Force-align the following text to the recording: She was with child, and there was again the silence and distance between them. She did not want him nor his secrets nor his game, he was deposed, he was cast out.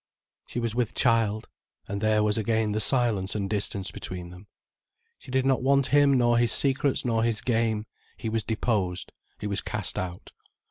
She 0.47 0.59
was 0.59 0.73
with 0.73 0.95
child, 0.95 1.47
and 1.87 2.01
there 2.01 2.23
was 2.23 2.35
again 2.35 2.71
the 2.71 2.79
silence 2.79 3.35
and 3.35 3.47
distance 3.47 3.91
between 3.91 4.31
them. 4.31 4.47
She 5.19 5.29
did 5.29 5.45
not 5.45 5.61
want 5.61 5.85
him 5.93 6.17
nor 6.17 6.39
his 6.39 6.51
secrets 6.51 7.05
nor 7.05 7.21
his 7.23 7.39
game, 7.39 7.85
he 8.17 8.27
was 8.27 8.43
deposed, 8.43 9.11
he 9.39 9.45
was 9.45 9.61
cast 9.61 9.99
out. 9.99 10.31